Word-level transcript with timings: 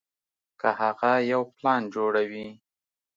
کۀ 0.59 0.69
هغه 0.81 1.11
يو 1.31 1.41
پلان 1.55 1.81
جوړوي 1.93 2.47